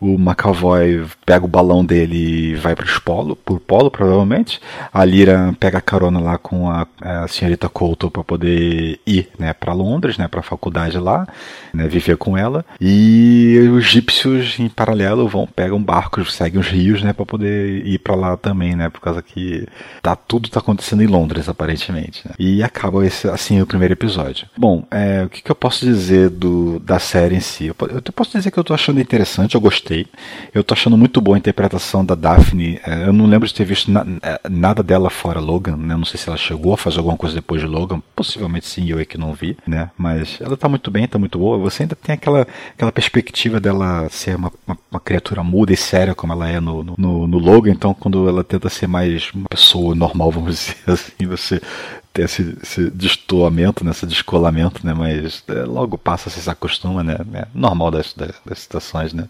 o 0.03 0.19
McAvoy 0.19 1.07
pega 1.25 1.45
o 1.45 1.49
balão 1.49 1.85
dele 1.85 2.17
e 2.17 2.55
vai 2.57 2.75
para 2.75 2.85
polo, 3.05 3.37
por 3.37 3.61
polo, 3.61 3.89
provavelmente. 3.89 4.61
A 4.93 5.05
Lyra 5.05 5.55
pega 5.61 5.79
a 5.79 5.81
carona 5.81 6.19
lá 6.19 6.37
com 6.37 6.69
a, 6.69 6.89
a 7.01 7.29
senhorita 7.29 7.69
Coulter 7.69 8.11
para 8.11 8.25
poder 8.25 8.99
ir, 9.07 9.29
né, 9.39 9.53
para 9.53 9.73
Londres, 9.73 10.19
né, 10.19 10.27
para 10.27 10.41
a 10.41 10.43
faculdade 10.43 10.99
lá, 10.99 11.27
né, 11.73 11.87
viver 11.87 12.17
com 12.17 12.37
ela. 12.37 12.65
E 12.81 13.59
os 13.73 13.87
egípcios 13.87 14.59
em 14.59 14.69
paralelo 14.69 15.29
vão 15.29 15.47
pegam 15.47 15.81
barcos, 15.81 16.35
seguem 16.35 16.61
os 16.61 16.67
rios, 16.67 17.01
né, 17.03 17.13
para 17.13 17.25
poder 17.25 17.87
ir 17.87 17.99
para 17.99 18.17
lá 18.17 18.37
também, 18.37 18.75
né, 18.75 18.89
por 18.89 19.01
causa 19.01 19.23
que 19.23 19.69
tá 20.03 20.17
tudo 20.17 20.51
tá 20.51 20.59
acontecendo 20.59 21.03
em 21.03 21.07
Londres 21.07 21.49
aparentemente. 21.63 22.27
Né? 22.27 22.35
E 22.39 22.63
acaba 22.63 23.05
esse 23.07 23.29
assim 23.29 23.61
o 23.61 23.67
primeiro 23.67 23.95
episódio. 23.95 24.47
Bom, 24.57 24.85
é, 24.91 25.25
o 25.25 25.29
que, 25.29 25.43
que 25.43 25.51
eu 25.51 25.55
posso 25.55 25.85
dizer 25.85 26.29
do 26.29 26.79
da 26.81 26.99
série 26.99 27.37
em 27.37 27.41
si? 27.41 27.67
Eu, 27.67 27.77
eu 27.81 28.13
posso 28.13 28.37
dizer 28.37 28.51
que 28.51 28.59
eu 28.59 28.65
tô 28.65 28.75
achando 28.75 29.01
interessante, 29.01 29.55
eu 29.55 29.61
gostei. 29.61 30.07
Eu 30.53 30.65
tô 30.65 30.75
achando 30.75 30.97
muito 30.97 31.21
boa 31.21 31.37
a 31.37 31.39
interpretação 31.39 32.05
da 32.05 32.15
Daphne. 32.15 32.81
É, 32.85 33.07
eu 33.07 33.13
não 33.13 33.27
lembro 33.27 33.47
de 33.47 33.55
ter 33.55 33.65
visto 33.65 33.91
na, 33.91 34.05
é, 34.23 34.41
nada 34.49 34.83
dela 34.83 35.11
fora 35.11 35.41
Logan, 35.41 35.77
né? 35.77 35.97
Não 35.97 36.05
sei 36.05 36.19
se 36.19 36.29
ela 36.29 36.39
chegou 36.39 36.75
a 36.75 36.77
fazer 36.77 36.99
alguma 36.99 37.17
coisa 37.17 37.35
depois 37.35 37.61
de 37.61 37.67
Logan. 37.67 38.03
Possivelmente 38.15 38.67
sim, 38.67 38.91
eu 38.91 38.99
é 38.99 39.05
que 39.05 39.19
não 39.19 39.33
vi, 39.33 39.57
né? 39.67 39.91
Mas 39.97 40.39
ela 40.41 40.57
tá 40.57 40.69
muito 40.69 40.91
bem, 40.91 41.07
tá 41.07 41.19
muito 41.19 41.39
boa. 41.39 41.59
Você 41.59 41.85
ainda 41.85 41.97
tem 41.97 42.15
aquela, 42.15 42.47
aquela 42.75 42.93
perspectiva 42.93 43.61
dela 43.61 44.09
ser 44.11 44.37
uma, 44.37 44.53
uma, 44.67 44.79
uma 44.91 45.01
criatura 45.01 45.43
muda 45.43 45.73
e 45.73 45.77
séria 45.77 46.15
como 46.15 46.33
ela 46.33 46.49
é 46.49 46.61
no, 46.61 46.83
no, 46.83 47.27
no 47.27 47.39
Logan. 47.39 47.71
Então, 47.71 47.95
quando 47.95 48.29
ela 48.29 48.43
tenta 48.43 48.69
ser 48.69 48.87
mais 48.87 49.31
uma 49.33 49.49
pessoa 49.49 49.95
normal, 49.95 50.31
vamos 50.31 50.57
dizer 50.57 50.77
assim, 50.87 51.27
você 51.27 51.52
ter 52.13 52.25
esse, 52.25 52.57
esse 52.63 52.91
destoamento, 52.91 53.85
né, 53.85 53.91
esse 53.91 54.07
descolamento, 54.07 54.87
né, 54.87 54.93
mas 54.93 55.43
é, 55.49 55.65
logo 55.65 55.97
passa, 55.97 56.29
se 56.29 56.49
acostuma, 56.49 57.03
né, 57.03 57.17
é 57.35 57.47
normal 57.55 57.91
das, 57.91 58.13
das, 58.13 58.35
das 58.45 58.59
situações, 58.59 59.13
né. 59.13 59.27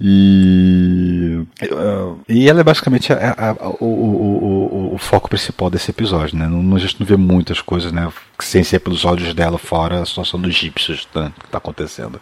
E, 0.00 1.44
uh, 1.62 2.20
e 2.28 2.48
ela 2.48 2.60
é 2.60 2.64
basicamente 2.64 3.12
a, 3.12 3.16
a, 3.16 3.50
a, 3.50 3.68
o, 3.80 3.84
o, 3.84 4.90
o, 4.90 4.94
o, 4.94 4.98
foco 4.98 5.28
principal 5.28 5.68
desse 5.70 5.90
episódio, 5.90 6.38
né, 6.38 6.46
não, 6.46 6.76
a 6.76 6.78
gente 6.78 6.98
não 7.00 7.06
vê 7.06 7.16
muitas 7.16 7.60
coisas, 7.60 7.90
né, 7.90 8.10
sem 8.38 8.62
ser 8.62 8.78
pelos 8.78 9.04
olhos 9.04 9.34
dela, 9.34 9.58
fora 9.58 10.00
a 10.00 10.06
situação 10.06 10.40
dos 10.40 10.50
egípcios 10.50 11.08
né, 11.14 11.32
que 11.38 11.46
está 11.46 11.58
acontecendo. 11.58 12.20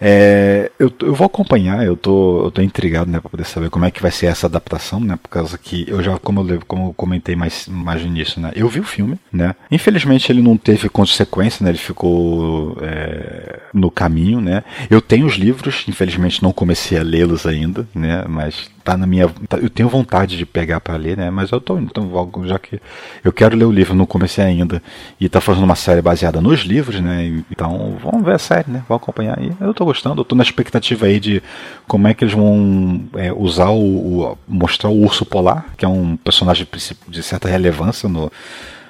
É, 0.00 0.70
eu, 0.78 0.92
eu 1.00 1.14
vou 1.14 1.26
acompanhar, 1.26 1.84
eu 1.84 1.96
tô, 1.96 2.44
eu 2.44 2.50
tô 2.50 2.62
intrigado, 2.62 3.10
né, 3.10 3.18
para 3.18 3.30
poder 3.30 3.44
saber 3.44 3.68
como 3.68 3.84
é 3.84 3.90
que 3.90 4.00
vai 4.00 4.12
ser 4.12 4.26
essa 4.26 4.46
adaptação, 4.46 5.00
né, 5.00 5.18
por 5.20 5.28
causa 5.28 5.58
que 5.58 5.84
eu 5.88 6.00
já, 6.02 6.16
como 6.18 6.48
eu, 6.48 6.60
como 6.66 6.88
eu 6.88 6.94
comentei 6.94 7.34
mais, 7.34 7.66
mais 7.66 8.02
no 8.02 8.06
início, 8.06 8.40
né, 8.40 8.52
eu 8.54 8.68
vi 8.68 8.78
o 8.78 8.84
filme, 8.84 9.18
né, 9.32 9.56
infelizmente 9.70 10.30
ele 10.30 10.40
não 10.40 10.56
teve 10.56 10.88
consequência, 10.88 11.64
né, 11.64 11.70
ele 11.70 11.78
ficou 11.78 12.78
é, 12.80 13.58
no 13.74 13.90
caminho, 13.90 14.40
né, 14.40 14.62
eu 14.88 15.00
tenho 15.00 15.26
os 15.26 15.34
livros, 15.34 15.84
infelizmente 15.88 16.42
não 16.44 16.52
comecei 16.52 16.96
a 16.96 17.02
lê-los 17.02 17.44
ainda, 17.44 17.86
né, 17.92 18.24
mas 18.28 18.70
tá 18.88 18.96
na 18.96 19.06
minha. 19.06 19.28
Tá, 19.48 19.58
eu 19.58 19.68
tenho 19.68 19.88
vontade 19.88 20.38
de 20.38 20.46
pegar 20.46 20.80
para 20.80 20.96
ler, 20.96 21.16
né? 21.16 21.30
Mas 21.30 21.50
eu 21.50 21.60
tô 21.60 21.78
então 21.78 22.10
já 22.46 22.58
que 22.58 22.80
eu 23.22 23.30
quero 23.30 23.54
ler 23.54 23.66
o 23.66 23.70
livro, 23.70 23.94
não 23.94 24.06
comecei 24.06 24.42
ainda 24.42 24.82
e 25.20 25.28
tá 25.28 25.42
fazendo 25.42 25.64
uma 25.64 25.74
série 25.74 26.00
baseada 26.00 26.40
nos 26.40 26.60
livros, 26.60 26.98
né? 26.98 27.42
Então 27.50 27.98
vamos 28.02 28.24
ver 28.24 28.34
a 28.36 28.38
série, 28.38 28.70
né? 28.70 28.82
Vamos 28.88 29.02
acompanhar 29.02 29.38
aí. 29.38 29.52
Eu 29.60 29.74
tô 29.74 29.84
gostando, 29.84 30.22
eu 30.22 30.24
tô 30.24 30.34
na 30.34 30.42
expectativa 30.42 31.04
aí 31.04 31.20
de 31.20 31.42
como 31.86 32.08
é 32.08 32.14
que 32.14 32.24
eles 32.24 32.34
vão 32.34 33.02
é, 33.14 33.30
usar 33.30 33.68
o, 33.68 34.22
o, 34.22 34.38
mostrar 34.48 34.88
o 34.88 35.02
urso 35.02 35.26
polar, 35.26 35.66
que 35.76 35.84
é 35.84 35.88
um 35.88 36.16
personagem 36.16 36.66
de 37.08 37.22
certa 37.22 37.46
relevância 37.48 38.08
no 38.08 38.32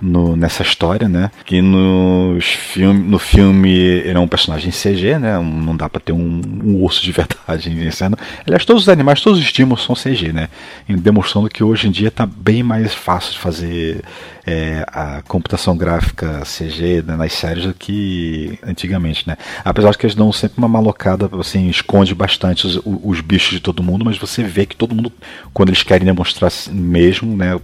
no, 0.01 0.37
nessa 0.37 0.63
história, 0.63 1.09
né? 1.09 1.31
Que 1.45 1.61
nos 1.61 2.45
filme, 2.45 3.01
no 3.01 3.19
filme 3.19 3.71
ele 3.71 4.17
é 4.17 4.21
um 4.21 4.29
personagem 4.29 4.71
CG, 4.71 5.19
né? 5.19 5.39
Não 5.39 5.77
dá 5.77 5.89
para 5.89 6.01
ter 6.01 6.13
um, 6.13 6.41
um, 6.65 6.83
urso 6.83 7.03
de 7.03 7.13
verdade 7.13 7.71
em 7.71 7.91
cena. 7.91 8.17
Aliás, 8.47 8.65
todos 8.65 8.83
os 8.83 8.89
animais, 8.89 9.21
todos 9.21 9.39
os 9.39 9.45
estímulos 9.45 9.85
são 9.85 9.95
CG, 9.95 10.33
né? 10.33 10.49
Demonstrando 10.89 11.49
que 11.49 11.63
hoje 11.63 11.89
em 11.89 11.91
dia 11.91 12.09
está 12.09 12.27
bem 12.27 12.63
mais 12.63 12.95
fácil 12.95 13.33
de 13.33 13.39
fazer 13.39 14.03
é, 14.49 14.83
a 14.89 15.21
computação 15.29 15.77
gráfica 15.77 16.41
CG 16.43 17.03
né, 17.03 17.17
nas 17.17 17.35
séries 17.35 17.65
do 17.65 17.75
que 17.75 18.59
antigamente, 18.63 19.29
né? 19.29 19.37
Apesar 19.63 19.91
de 19.91 19.99
que 19.99 20.07
eles 20.07 20.17
dão 20.17 20.33
sempre 20.33 20.57
uma 20.57 20.69
malocada, 20.69 21.29
assim, 21.39 21.69
esconde 21.69 22.15
bastante 22.15 22.67
os, 22.67 22.81
os, 22.83 23.21
bichos 23.21 23.51
de 23.51 23.61
todo 23.61 23.83
mundo, 23.83 24.07
mas 24.07 24.17
você 24.17 24.43
vê 24.43 24.65
que 24.65 24.75
todo 24.75 24.95
mundo, 24.95 25.13
quando 25.53 25.69
eles 25.69 25.83
querem 25.83 26.07
demonstrar 26.07 26.51
mesmo, 26.71 27.37
né? 27.37 27.61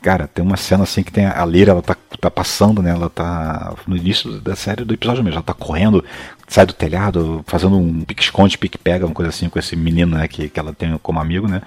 Cara, 0.00 0.28
tem 0.28 0.44
uma 0.44 0.56
cena 0.56 0.84
assim 0.84 1.02
que 1.02 1.10
tem 1.10 1.26
a 1.26 1.44
Lira, 1.44 1.72
ela 1.72 1.82
tá, 1.82 1.96
tá 2.20 2.30
passando, 2.30 2.80
né? 2.80 2.90
Ela 2.90 3.10
tá 3.10 3.74
no 3.84 3.96
início 3.96 4.40
da 4.40 4.54
série 4.54 4.84
do 4.84 4.94
episódio 4.94 5.24
mesmo, 5.24 5.38
ela 5.38 5.42
tá 5.42 5.54
correndo, 5.54 6.04
sai 6.48 6.64
do 6.64 6.72
telhado, 6.72 7.42
fazendo 7.46 7.76
um 7.76 8.02
pique-esconde, 8.02 8.56
pique-pega, 8.56 9.04
uma 9.04 9.14
coisa 9.14 9.30
assim 9.30 9.48
com 9.48 9.58
esse 9.58 9.74
menino, 9.74 10.16
né? 10.16 10.28
Que, 10.28 10.48
que 10.48 10.60
ela 10.60 10.72
tem 10.72 10.96
como 11.02 11.18
amigo, 11.18 11.48
né? 11.48 11.60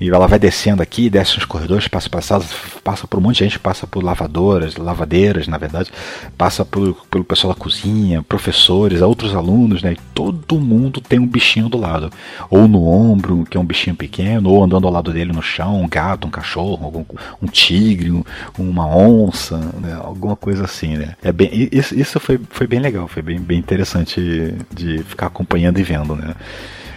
E 0.00 0.08
ela 0.08 0.26
vai 0.26 0.38
descendo 0.38 0.82
aqui, 0.82 1.10
desce 1.10 1.36
nos 1.36 1.44
corredores, 1.44 1.88
passa 1.88 2.08
por 2.08 2.22
sala, 2.22 2.44
passa 2.82 3.06
por 3.06 3.18
um 3.18 3.22
monte 3.22 3.38
de 3.38 3.44
gente, 3.44 3.58
passa 3.58 3.86
por 3.86 4.02
lavadoras, 4.02 4.76
lavadeiras, 4.76 5.46
na 5.46 5.58
verdade, 5.58 5.90
passa 6.38 6.64
por, 6.64 6.94
pelo 7.10 7.24
pessoal 7.24 7.52
da 7.52 7.60
cozinha, 7.60 8.22
professores, 8.22 9.02
outros 9.02 9.34
alunos, 9.34 9.82
né? 9.82 9.92
E 9.92 9.98
todo 10.14 10.58
mundo 10.58 11.00
tem 11.00 11.18
um 11.18 11.26
bichinho 11.26 11.68
do 11.68 11.76
lado. 11.76 12.10
Ou 12.48 12.66
no 12.66 12.86
ombro, 12.86 13.44
que 13.44 13.58
é 13.58 13.60
um 13.60 13.64
bichinho 13.64 13.94
pequeno, 13.94 14.50
ou 14.50 14.64
andando 14.64 14.86
ao 14.86 14.92
lado 14.92 15.12
dele 15.12 15.32
no 15.32 15.42
chão, 15.42 15.82
um 15.82 15.88
gato, 15.88 16.26
um 16.26 16.30
cachorro, 16.30 17.04
um, 17.10 17.44
um 17.44 17.46
tigre, 17.46 18.10
um, 18.10 18.24
uma 18.58 18.86
onça, 18.86 19.58
né? 19.80 19.92
alguma 19.92 20.34
coisa 20.34 20.64
assim, 20.64 20.96
né? 20.96 21.14
É 21.22 21.30
bem, 21.30 21.68
isso, 21.70 21.94
isso 21.94 22.18
foi, 22.18 22.40
foi 22.48 22.66
bem 22.66 22.80
legal, 22.80 23.06
foi 23.06 23.22
bem, 23.22 23.38
bem 23.38 23.58
interessante 23.58 24.13
de 24.20 25.02
ficar 25.04 25.26
acompanhando 25.26 25.78
e 25.78 25.82
vendo, 25.82 26.14
né? 26.14 26.34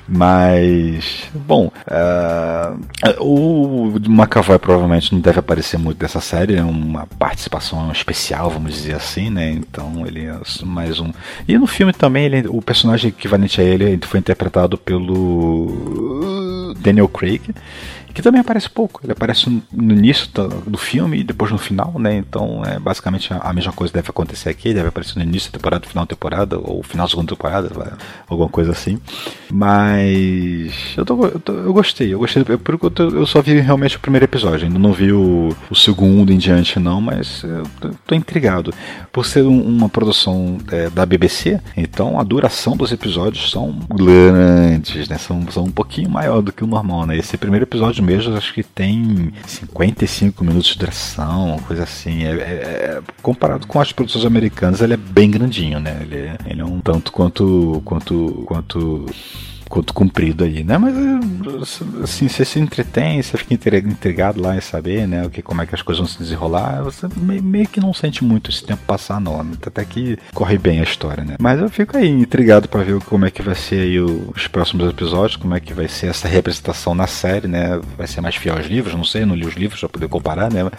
Mas, 0.09 1.29
bom, 1.33 1.69
uh, 1.85 3.21
o 3.21 3.99
McAvoy 4.07 4.57
provavelmente 4.57 5.13
não 5.13 5.19
deve 5.19 5.39
aparecer 5.39 5.77
muito 5.77 5.97
dessa 5.97 6.21
série, 6.21 6.55
é 6.55 6.63
uma 6.63 7.05
participação 7.19 7.91
especial, 7.91 8.49
vamos 8.49 8.73
dizer 8.73 8.95
assim, 8.95 9.29
né? 9.29 9.51
Então 9.51 10.07
ele 10.07 10.25
é 10.25 10.39
mais 10.63 11.01
um. 11.01 11.11
E 11.45 11.57
no 11.57 11.67
filme 11.67 11.91
também, 11.91 12.25
ele, 12.25 12.47
o 12.47 12.61
personagem 12.61 13.09
equivalente 13.09 13.59
a 13.59 13.63
ele 13.63 13.99
foi 14.03 14.21
interpretado 14.21 14.77
pelo 14.77 16.73
Daniel 16.79 17.09
Craig 17.09 17.41
que 18.17 18.23
também 18.23 18.41
aparece 18.41 18.67
pouco. 18.67 18.99
Ele 19.03 19.11
aparece 19.11 19.47
no 19.47 19.93
início 19.93 20.27
do 20.65 20.75
filme 20.75 21.19
e 21.19 21.23
depois 21.23 21.51
no 21.51 21.57
final, 21.59 21.99
né? 21.99 22.17
Então 22.17 22.63
é 22.65 22.79
basicamente 22.79 23.29
a 23.31 23.53
mesma 23.53 23.71
coisa 23.71 23.93
deve 23.93 24.09
acontecer 24.09 24.49
aqui. 24.49 24.73
Deve 24.73 24.87
aparecer 24.87 25.19
no 25.19 25.23
início 25.23 25.51
da 25.51 25.59
temporada, 25.59 25.85
final 25.85 26.03
da 26.03 26.09
temporada, 26.09 26.57
ou 26.57 26.81
final 26.81 27.05
da 27.05 27.11
segunda 27.11 27.35
temporada, 27.35 27.95
alguma 28.27 28.49
coisa 28.49 28.71
assim. 28.71 28.97
Mas 29.51 30.95
eu, 30.97 31.05
tô, 31.05 31.25
eu, 31.25 31.39
tô, 31.39 31.53
eu 31.53 31.71
gostei, 31.71 32.11
eu 32.11 32.17
gostei. 32.17 32.41
Eu, 32.41 33.19
eu, 33.19 33.27
só 33.27 33.39
vi 33.39 33.59
realmente 33.59 33.97
o 33.97 33.99
primeiro 33.99 34.25
episódio, 34.25 34.65
ainda 34.65 34.79
não 34.79 34.93
vi 34.93 35.11
o, 35.11 35.55
o 35.69 35.75
segundo 35.75 36.33
em 36.33 36.39
diante, 36.39 36.79
não, 36.79 36.99
mas 36.99 37.43
eu 37.43 37.63
tô, 37.79 37.89
tô 38.07 38.15
intrigado. 38.15 38.73
Por 39.11 39.27
ser 39.27 39.43
um, 39.43 39.61
uma 39.61 39.89
produção 39.89 40.57
é, 40.71 40.89
da 40.89 41.05
BBC, 41.05 41.61
então 41.75 42.19
a 42.19 42.23
duração 42.23 42.75
dos 42.75 42.91
episódios 42.91 43.51
são 43.51 43.75
grandes, 43.93 45.07
né? 45.07 45.19
São, 45.19 45.45
são 45.51 45.65
um 45.65 45.71
pouquinho 45.71 46.09
maior 46.09 46.41
do 46.41 46.51
que 46.51 46.63
o 46.63 46.67
normal, 46.67 47.05
né? 47.05 47.15
Esse 47.15 47.37
primeiro 47.37 47.65
episódio 47.65 48.06
mesmo, 48.07 48.35
acho 48.37 48.53
que 48.53 48.63
tem 48.63 49.33
55 49.45 50.43
minutos 50.43 50.69
de 50.69 50.79
duração, 50.79 51.59
coisa 51.67 51.83
assim. 51.83 52.23
É, 52.23 52.31
é, 52.31 52.41
é, 52.41 53.01
comparado 53.21 53.67
com 53.67 53.81
as 53.81 53.91
produções 53.91 54.23
americanas, 54.23 54.81
ele 54.81 54.93
é 54.93 54.97
bem 54.97 55.29
grandinho, 55.29 55.79
né? 55.79 55.97
Ele 56.01 56.15
é, 56.15 56.37
ele 56.45 56.61
é 56.61 56.65
um 56.65 56.79
tanto 56.79 57.11
quanto 57.11 57.81
quanto 57.83 58.43
quanto 58.45 59.05
quanto 59.69 59.93
comprido 59.93 60.43
aí, 60.43 60.63
né? 60.63 60.77
Mas 60.77 60.95
assim, 62.03 62.27
você 62.27 62.45
se 62.45 62.59
entretém, 62.59 63.21
você 63.21 63.37
fica 63.37 63.53
intrigado 63.53 64.41
lá 64.41 64.55
em 64.55 64.61
saber, 64.61 65.07
né? 65.07 65.25
O 65.25 65.29
que, 65.29 65.41
como 65.41 65.61
é 65.61 65.65
que 65.65 65.75
as 65.75 65.81
coisas 65.81 65.99
vão 65.99 66.07
se 66.07 66.17
desenrolar. 66.17 66.83
Você 66.83 67.07
meio 67.17 67.67
que 67.67 67.79
não 67.79 67.93
sente 67.93 68.23
muito 68.23 68.49
esse 68.49 68.63
tempo 68.63 68.81
passar, 68.85 69.19
não. 69.19 69.39
Até 69.65 69.83
que 69.85 70.17
corre 70.33 70.57
bem 70.57 70.79
a 70.79 70.83
história, 70.83 71.23
né? 71.23 71.35
Mas 71.39 71.59
eu 71.59 71.69
fico 71.69 71.97
aí 71.97 72.09
intrigado 72.09 72.67
para 72.67 72.83
ver 72.83 72.99
como 73.01 73.25
é 73.25 73.31
que 73.31 73.41
vai 73.41 73.55
ser 73.55 73.81
aí 73.81 73.99
os 73.99 74.47
próximos 74.47 74.89
episódios, 74.89 75.35
como 75.35 75.55
é 75.55 75.59
que 75.59 75.73
vai 75.73 75.87
ser 75.87 76.07
essa 76.07 76.27
representação 76.27 76.95
na 76.95 77.07
série, 77.07 77.47
né? 77.47 77.79
Vai 77.97 78.07
ser 78.07 78.21
mais 78.21 78.35
fiel 78.35 78.55
aos 78.55 78.65
livros, 78.65 78.95
não 78.95 79.03
sei, 79.03 79.25
não 79.25 79.35
li 79.35 79.45
os 79.45 79.55
livros 79.55 79.79
para 79.79 79.89
poder 79.89 80.07
comparar, 80.07 80.51
né? 80.51 80.69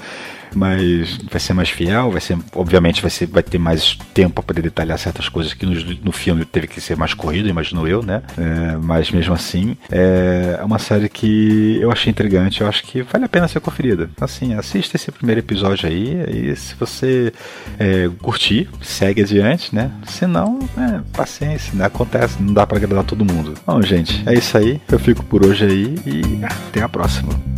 Mas 0.55 1.19
vai 1.31 1.41
ser 1.41 1.55
mais 1.55 1.71
fiel, 1.71 2.11
vai 2.11 2.21
ser, 2.21 2.39
obviamente 2.55 3.01
vai, 3.03 3.11
ser, 3.11 3.27
vai 3.27 3.43
ter 3.43 3.59
mais 3.59 3.97
tempo 4.15 4.35
para 4.35 4.43
poder 4.43 4.63
detalhar 4.63 4.99
certas 4.99 5.29
coisas 5.29 5.55
que 5.55 5.67
no, 5.67 5.75
no, 6.03 6.13
filme 6.13 6.45
teve 6.45 6.67
que 6.67 6.81
ser 6.81 6.97
mais 6.97 7.15
corrido, 7.15 7.49
imagino 7.49 7.87
eu, 7.87 8.03
né? 8.03 8.23
É, 8.37 8.77
mas 8.77 9.11
mesmo 9.11 9.35
assim, 9.35 9.77
é 9.91 10.61
uma 10.65 10.79
série 10.79 11.09
que 11.09 11.79
eu 11.81 11.91
achei 11.91 12.11
intrigante, 12.11 12.61
eu 12.61 12.69
acho 12.69 12.83
que 12.85 13.03
vale 13.03 13.25
a 13.25 13.29
pena 13.29 13.49
ser 13.49 13.61
conferida. 13.61 14.11
Assim, 14.21 14.55
assista 14.55 14.97
esse 14.97 15.11
primeiro 15.11 15.41
episódio 15.41 15.89
aí, 15.89 16.51
e 16.51 16.57
se 16.57 16.75
você 16.75 17.33
é, 17.79 18.09
curtir, 18.21 18.69
segue 18.81 19.23
adiante, 19.23 19.75
né? 19.75 19.91
Se 20.07 20.27
não, 20.27 20.59
é, 20.77 21.01
paciência, 21.17 21.73
né? 21.75 21.85
acontece, 21.87 22.41
não 22.41 22.53
dá 22.53 22.67
para 22.67 22.79
agradar 22.79 23.05
todo 23.05 23.25
mundo. 23.25 23.55
Bom, 23.67 23.83
gente, 23.83 24.23
é 24.27 24.35
isso 24.35 24.57
aí, 24.57 24.81
eu 24.91 24.99
fico 24.99 25.25
por 25.25 25.45
hoje 25.45 25.65
aí 25.65 25.95
e 26.07 26.45
até 26.45 26.83
a 26.83 26.89
próxima. 26.89 27.58